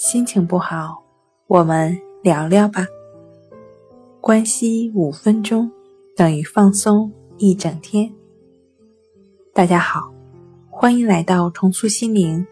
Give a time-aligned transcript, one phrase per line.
[0.00, 1.04] 心情不好，
[1.46, 2.86] 我们聊聊吧。
[4.18, 5.70] 关系五分钟
[6.16, 8.10] 等于放松一整天。
[9.52, 10.10] 大家好，
[10.70, 12.46] 欢迎来到重塑心灵，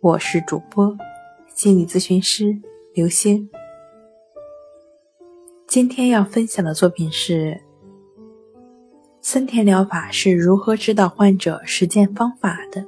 [0.00, 0.96] 我是主播
[1.56, 2.56] 心理咨询师
[2.94, 3.50] 刘星。
[5.66, 7.60] 今天要分享的作品是
[9.20, 12.86] 森田疗法是如何指导患者实践方法的。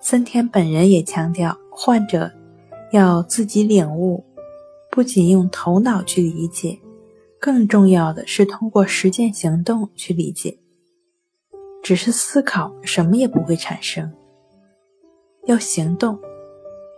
[0.00, 1.56] 森田本人也强调。
[1.76, 2.30] 患者
[2.92, 4.24] 要自己领悟，
[4.90, 6.78] 不仅用头脑去理解，
[7.40, 10.56] 更重要的是通过实践行动去理解。
[11.82, 14.10] 只是思考，什么也不会产生。
[15.46, 16.18] 要行动，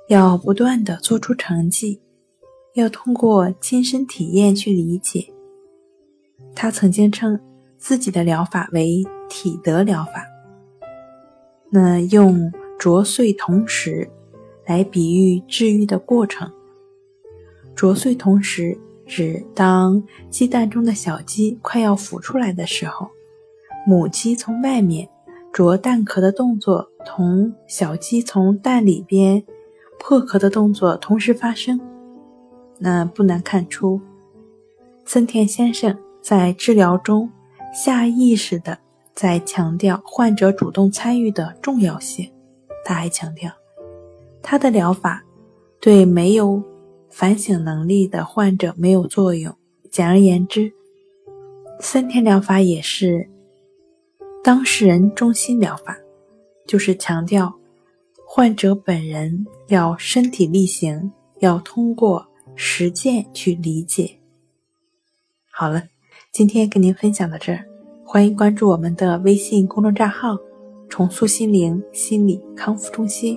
[0.08, 2.00] 要不断的做出成绩，
[2.74, 5.32] 要通过亲身体验去理解。
[6.54, 7.40] 他曾经称
[7.78, 10.26] 自己的疗法为体德疗法。
[11.70, 14.08] 那用啄碎铜石。
[14.66, 16.50] 来比喻治愈的过程。
[17.74, 23.08] 啄碎同时，指当鸡蛋中的小鸡快要孵出来的时候，
[23.86, 25.08] 母鸡从外面
[25.52, 29.44] 啄蛋壳的动作，同小鸡从蛋里边
[29.98, 31.80] 破壳的动作同时发生。
[32.78, 34.00] 那不难看出，
[35.04, 37.30] 森田先生在治疗中
[37.72, 38.78] 下意识的
[39.14, 42.30] 在强调患者主动参与的重要性。
[42.84, 43.50] 他还强调。
[44.48, 45.24] 他的疗法
[45.80, 46.62] 对没有
[47.10, 49.52] 反省能力的患者没有作用。
[49.90, 50.72] 简而言之，
[51.80, 53.28] 森田疗法也是
[54.44, 55.98] 当事人中心疗法，
[56.64, 57.52] 就是强调
[58.24, 64.20] 患者本人要身体力行，要通过实践去理解。
[65.50, 65.82] 好了，
[66.30, 67.64] 今天跟您分享到这儿，
[68.04, 70.38] 欢迎关注我们的微信公众账号
[70.88, 73.36] “重塑心灵心理康复中心”。